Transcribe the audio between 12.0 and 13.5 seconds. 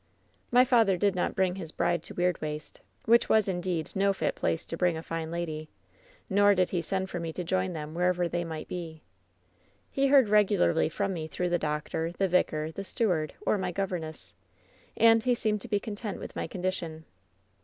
the vicar, the steward,